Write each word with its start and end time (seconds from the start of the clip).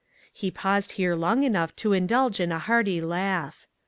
"He 0.33 0.49
paused 0.49 0.93
here 0.93 1.13
long 1.13 1.43
enough 1.43 1.75
to 1.75 1.93
indulge 1.93 2.39
in 2.39 2.51
a 2.51 2.57
hearty 2.57 3.01
laugh. 3.01 3.67